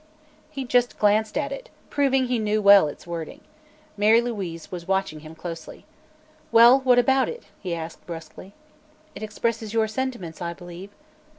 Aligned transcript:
He 0.49 0.63
just 0.63 0.97
glanced 0.97 1.37
at 1.37 1.51
it, 1.51 1.69
proving 1.91 2.25
he 2.25 2.39
knew 2.39 2.59
well 2.59 2.87
its 2.87 3.05
wording. 3.05 3.41
Mary 3.95 4.19
Louise 4.19 4.71
was 4.71 4.87
watching 4.87 5.19
him 5.19 5.35
closely. 5.35 5.85
"Well, 6.51 6.79
what 6.79 6.97
about 6.97 7.29
it?" 7.29 7.43
he 7.59 7.75
asked 7.75 8.07
brusquely. 8.07 8.55
"It 9.13 9.21
expresses 9.21 9.75
your 9.75 9.87
sentiments, 9.87 10.41
I 10.41 10.55
believe." 10.55 10.89